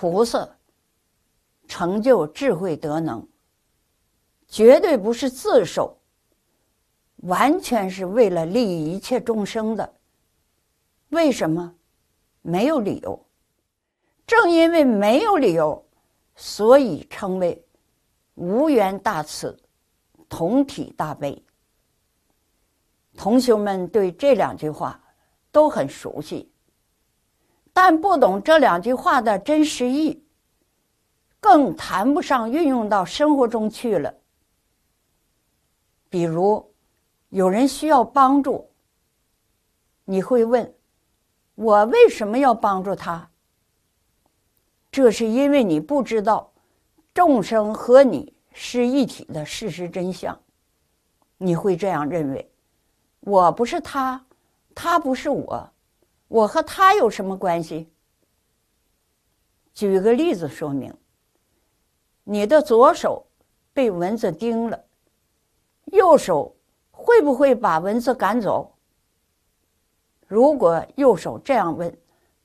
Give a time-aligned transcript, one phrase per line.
[0.00, 0.48] 菩萨
[1.68, 3.28] 成就智慧德能，
[4.48, 5.94] 绝对不是自受，
[7.16, 9.94] 完全是为了利益一切众生的。
[11.10, 11.74] 为什么？
[12.40, 13.26] 没有理由。
[14.26, 15.84] 正因为没有理由，
[16.34, 17.62] 所以称为
[18.36, 19.54] 无缘大慈，
[20.30, 21.44] 同体大悲。
[23.18, 24.98] 同学们对这两句话
[25.52, 26.49] 都很熟悉，
[27.82, 30.22] 但不懂这两句话的真实意，
[31.40, 34.14] 更谈不上运用到生活中去了。
[36.10, 36.74] 比如，
[37.30, 38.68] 有人需要帮助，
[40.04, 40.74] 你会问
[41.56, 43.30] ：“我为什么要帮助他？”
[44.92, 46.52] 这是因为你不知道
[47.14, 50.38] 众生和你是一体的事实真相，
[51.38, 52.52] 你会这样认为：
[53.20, 54.22] 我不是他，
[54.74, 55.72] 他不是我，
[56.30, 57.92] 我和他有什么关系？
[59.74, 60.94] 举个例子说明：
[62.22, 63.26] 你的左手
[63.72, 64.80] 被蚊子叮了，
[65.86, 66.54] 右手
[66.92, 68.72] 会不会把蚊子赶走？
[70.28, 71.92] 如果右手这样问：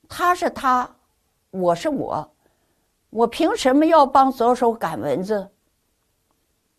[0.08, 0.96] 他是他，
[1.50, 2.28] 我是我。
[3.10, 5.48] 我凭什么要帮左手赶蚊子？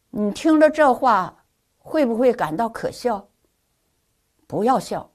[0.10, 1.42] 你听了这话，
[1.78, 3.26] 会不会感到可笑？
[4.46, 5.10] 不要笑，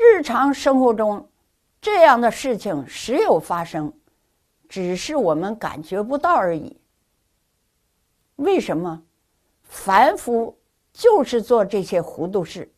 [0.00, 1.28] 日常生活中
[1.80, 3.92] 这样的事情时有发生，
[4.68, 6.80] 只是我们感觉不到而已。
[8.36, 9.02] 为什么？
[9.64, 10.56] 凡夫
[10.92, 12.72] 就是做这些糊涂事，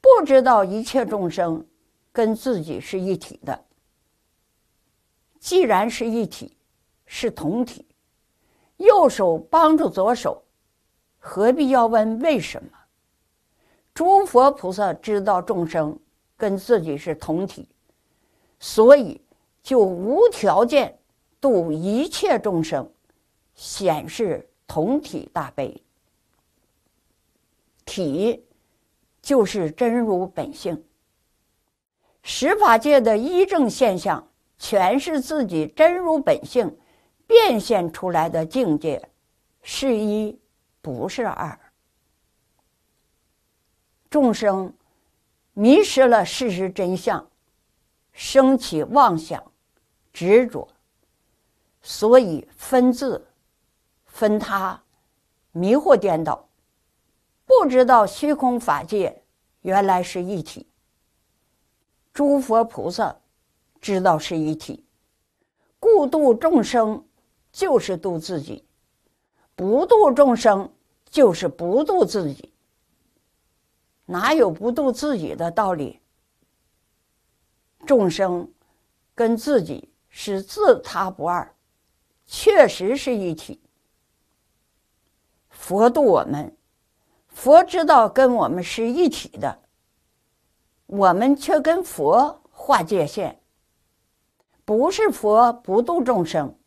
[0.00, 1.66] 不知道一切众生
[2.12, 3.64] 跟自己是一体的。
[5.40, 6.56] 既然是一体，
[7.06, 7.84] 是同体，
[8.76, 10.44] 右手帮助左手，
[11.18, 12.70] 何必要问为什么？
[13.92, 15.96] 诸佛菩萨知道众生
[16.36, 17.68] 跟自己是同体，
[18.58, 19.20] 所以
[19.62, 20.98] 就无条件
[21.40, 22.90] 度一切众生，
[23.54, 25.82] 显示同体大悲。
[27.84, 28.44] 体
[29.20, 30.84] 就是真如本性，
[32.22, 34.28] 十法界的一正现象。
[34.56, 36.78] 全是自己真如本性
[37.26, 39.10] 变现出来的境界，
[39.62, 40.38] 是一
[40.80, 41.58] 不是二。
[44.08, 44.72] 众生
[45.54, 47.26] 迷失了事实真相，
[48.12, 49.42] 升起妄想、
[50.12, 50.68] 执着，
[51.80, 53.26] 所以分自、
[54.04, 54.82] 分他，
[55.52, 56.46] 迷惑颠倒，
[57.46, 59.22] 不知道虚空法界
[59.62, 60.68] 原来是一体。
[62.12, 63.16] 诸佛菩萨。
[63.80, 64.82] 知道是一体，
[65.78, 67.04] 故度众生
[67.52, 68.64] 就是度自己，
[69.54, 70.72] 不度众生
[71.10, 72.53] 就是不度自己。
[74.06, 76.00] 哪有不度自己的道理？
[77.86, 78.50] 众生
[79.14, 81.54] 跟自己是自他不二，
[82.26, 83.60] 确实是一体。
[85.50, 86.56] 佛度我们，
[87.28, 89.60] 佛知道跟我们是一体的，
[90.86, 93.40] 我们却跟佛划界限。
[94.64, 96.58] 不是佛不度众生，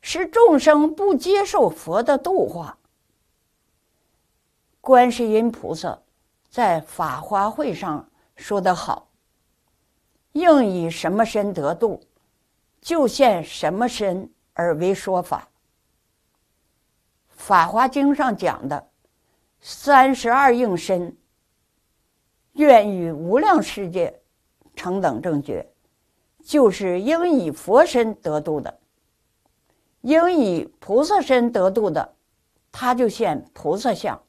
[0.00, 2.78] 是众生不接受佛的度化。
[4.80, 6.01] 观世音菩萨
[6.52, 9.08] 在法华会上说得好
[10.32, 12.02] ：“应以什么身得度，
[12.78, 15.48] 就现什么身而为说法。”
[17.44, 18.90] 《法华经》上讲的
[19.60, 21.16] 三十二应身，
[22.52, 24.20] 愿与无量世界
[24.76, 25.66] 成等正觉。
[26.44, 28.78] 就是应以佛身得度的，
[30.02, 32.14] 应以菩萨身得度的，
[32.70, 34.22] 他就现菩萨相。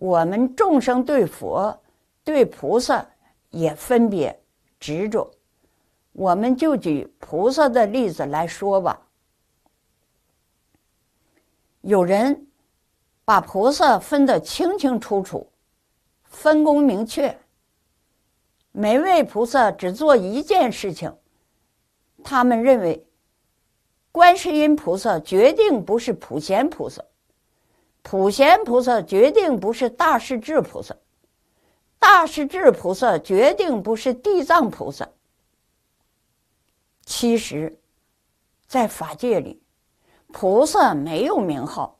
[0.00, 1.78] 我们众生对佛、
[2.24, 3.06] 对菩萨
[3.50, 4.42] 也分别
[4.78, 5.30] 执着，
[6.12, 8.98] 我们就举菩萨的例子来说吧。
[11.82, 12.46] 有人
[13.26, 15.46] 把菩萨分得清清楚楚，
[16.24, 17.38] 分工明确。
[18.72, 21.14] 每位菩萨只做一件事情，
[22.24, 23.06] 他们认为，
[24.10, 27.04] 观世音菩萨决定不是普贤菩萨，
[28.02, 30.96] 普贤菩萨决定不是大势至菩萨，
[31.98, 35.08] 大势至菩萨决定不是地藏菩萨。
[37.04, 37.78] 其实，
[38.66, 39.62] 在法界里，
[40.28, 41.98] 菩萨没有名号。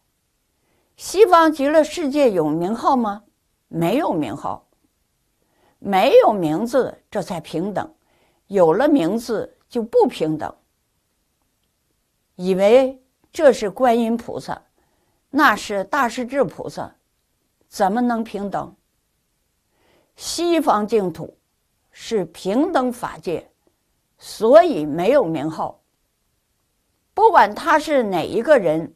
[0.96, 3.24] 西方极乐世界有名号吗？
[3.68, 4.66] 没有名号。
[5.78, 7.86] 没有名字，这才平等；
[8.48, 10.54] 有了名字，就不平等。
[12.36, 14.62] 以为这是观音菩萨，
[15.30, 16.96] 那是大势至菩萨，
[17.68, 18.74] 怎么能平等？
[20.16, 21.38] 西方净土
[21.90, 23.50] 是平等法界，
[24.18, 25.80] 所以没有名号。
[27.14, 28.94] 不管他是哪一个人，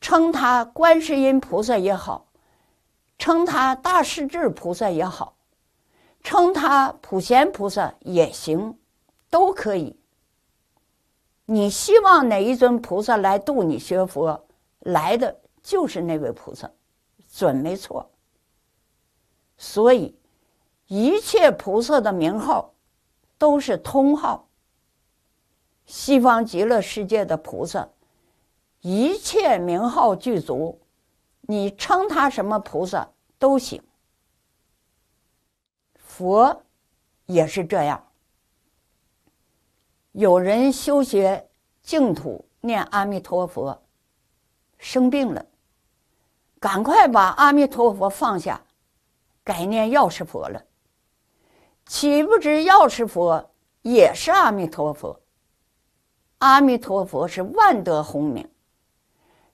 [0.00, 2.26] 称他观世音菩萨也好，
[3.18, 5.36] 称他大势至菩萨也好，
[6.22, 8.76] 称他普贤菩萨也行，
[9.30, 9.98] 都可以。
[11.46, 14.46] 你希望哪一尊菩萨来度你学佛，
[14.80, 16.70] 来的就是那位菩萨，
[17.28, 18.10] 准没错。
[19.56, 20.16] 所以，
[20.86, 22.74] 一切菩萨的名号
[23.36, 24.48] 都是通号。
[25.84, 27.88] 西方极乐世界的菩萨，
[28.80, 30.80] 一切名号具足，
[31.40, 33.82] 你称他什么菩萨都行。
[35.96, 36.62] 佛
[37.26, 38.06] 也是这样。
[40.12, 41.48] 有人修学
[41.82, 43.79] 净土念阿弥陀佛，
[44.80, 45.46] 生病了，
[46.58, 48.60] 赶快把阿弥陀佛放下，
[49.44, 50.60] 改念药师佛了。
[51.86, 53.50] 岂不知药师佛
[53.82, 55.20] 也是阿弥陀佛？
[56.38, 58.50] 阿弥陀佛是万德洪名，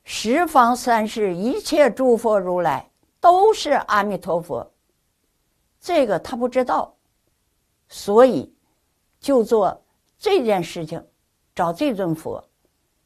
[0.04, 2.88] 十方三世一切诸佛如来
[3.20, 4.72] 都是阿弥陀佛。
[5.80, 6.94] 这个他不知道，
[7.88, 8.54] 所以
[9.20, 9.82] 就做。
[10.18, 11.06] 这件事情，
[11.54, 12.42] 找这尊佛；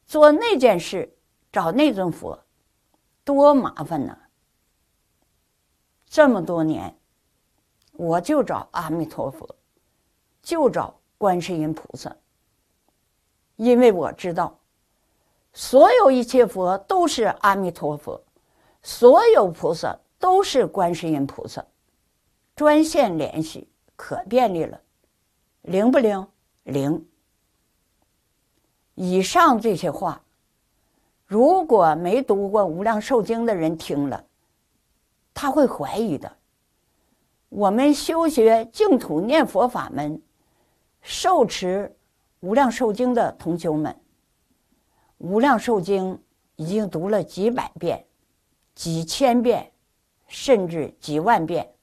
[0.07, 1.13] 做那件事，
[1.51, 2.39] 找那尊佛，
[3.23, 4.17] 多麻烦呢！
[6.05, 6.95] 这么多年，
[7.93, 9.55] 我就找阿弥陀佛，
[10.41, 12.15] 就找观世音菩萨，
[13.57, 14.57] 因为我知道，
[15.53, 18.21] 所有一切佛都是阿弥陀佛，
[18.81, 21.65] 所有菩萨都是观世音菩萨，
[22.55, 24.81] 专线联系可便利了，
[25.63, 26.27] 灵不灵？
[26.63, 27.07] 灵。
[28.95, 30.23] 以上这些话，
[31.31, 34.25] 如果没读过《无量寿经》的人听了，
[35.33, 36.29] 他会怀疑的。
[37.47, 40.21] 我们修学净土念佛法门，
[41.01, 41.89] 受持
[42.45, 43.93] 《无量寿经》的同修们，
[45.19, 46.15] 《无量寿经》
[46.57, 48.05] 已经读了几百遍、
[48.75, 49.71] 几千遍，
[50.27, 51.73] 甚至几万遍。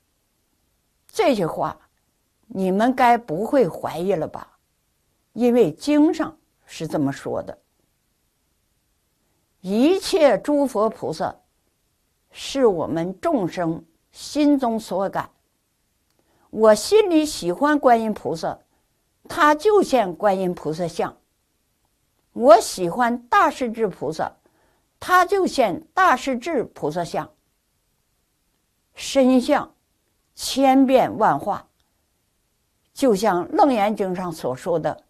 [1.11, 1.75] 这句话，
[2.49, 4.59] 你们该不会怀疑了吧？
[5.33, 6.37] 因为经上。
[6.71, 7.57] 是这么说的：
[9.61, 11.35] 一切诸佛菩萨，
[12.31, 15.31] 是我们众生心中所感。
[16.51, 18.59] 我心里喜欢观音菩萨，
[19.29, 21.13] 他就现观音菩萨像；
[22.33, 24.33] 我喜欢大势至菩萨，
[25.01, 27.29] 他就现大势至菩萨像。
[28.95, 29.75] 身相
[30.35, 31.69] 千变万化，
[32.93, 35.05] 就像《楞严经》上所说的。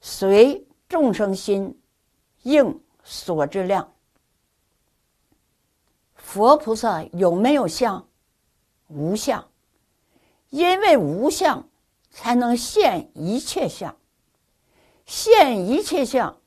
[0.00, 1.80] 随众生心，
[2.42, 3.92] 应所知量。
[6.14, 8.08] 佛菩萨有没有相？
[8.88, 9.48] 无相，
[10.50, 11.68] 因为无相，
[12.10, 13.96] 才能现一切相。
[15.06, 16.38] 现一切相，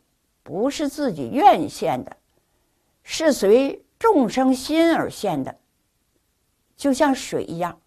[0.44, 2.18] 不是自己愿现的，
[3.04, 5.60] 是随众生心而现的。
[6.78, 7.80] 就像水一样，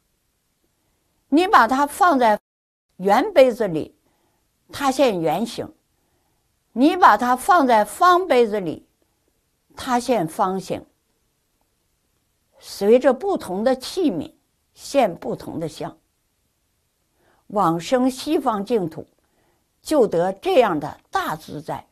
[1.28, 2.38] 你把它放在
[2.96, 3.94] 圆杯子里。
[4.70, 5.72] 它现圆形，
[6.78, 8.86] 你把它放在方杯子里，
[9.74, 10.86] 它现方形。
[12.60, 14.32] 随着不同的器皿，
[14.74, 15.98] 现不同的相。
[17.48, 19.04] 往生西方净土，
[19.82, 21.84] 就得这样的大自在，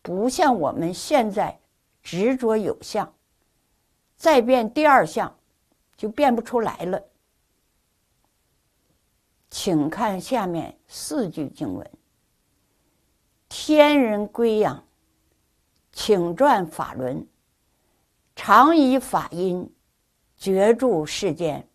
[0.00, 1.60] 不像我们现在
[2.02, 3.12] 执着有相，
[4.16, 5.36] 再变第二相，
[5.98, 7.02] 就变不出来了。
[9.50, 11.90] 请看下面四句经文
[13.54, 14.82] ：“天人归养，
[15.92, 17.28] 请转法轮，
[18.34, 19.70] 常以法音
[20.38, 21.68] 觉住世间。”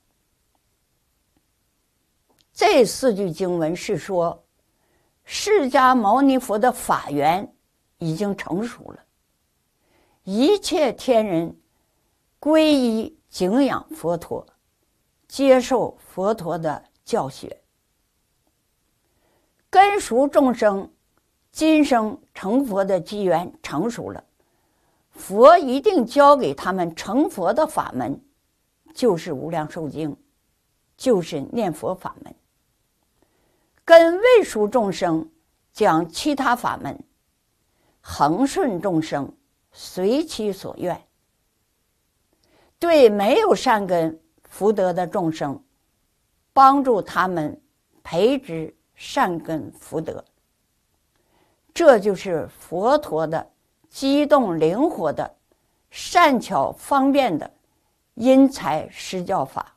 [2.51, 4.43] 这四句经文是说，
[5.24, 7.53] 释迦牟尼佛的法缘
[8.00, 9.05] 已经成熟了，
[10.24, 11.55] 一切天人
[12.39, 14.43] 皈依敬仰佛陀，
[15.27, 17.62] 接受佛陀的教学。
[19.69, 20.91] 根熟众生，
[21.58, 24.24] 今生成佛的机缘成熟了，
[25.10, 28.22] 佛一定教给他们成佛的法门，
[28.94, 30.12] 就是《无量寿经》，
[30.96, 32.36] 就是念佛法门。
[33.84, 35.28] 跟未熟众生
[35.74, 36.96] 讲其他法门，
[38.02, 39.36] 恒顺众生，
[39.72, 41.02] 随其所愿。
[42.78, 45.60] 对没有善根福德的众生，
[46.54, 47.60] 帮助他们
[48.04, 48.72] 培植。
[48.94, 50.24] 善根福德，
[51.77, 53.51] 这就是佛陀的
[53.88, 55.36] 机动灵活的、
[55.91, 57.51] 善巧方便的
[58.15, 59.76] 因材施教法。